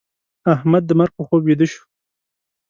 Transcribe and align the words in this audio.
احمد 0.53 0.83
د 0.87 0.91
مرګ 0.99 1.13
په 1.17 1.23
خوب 1.27 1.41
ويده 1.45 1.65
شو. 1.71 1.83